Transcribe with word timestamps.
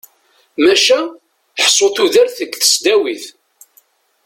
Maca 0.63 0.99
ḥsu 1.63 1.87
tudert 1.95 2.37
deg 2.41 2.51
tesdawit. 2.61 3.25